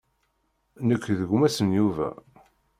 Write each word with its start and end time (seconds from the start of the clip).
Nekk 0.87 1.05
d 1.19 1.21
gma-s 1.29 1.57
n 1.65 1.69
Yuba. 1.77 2.09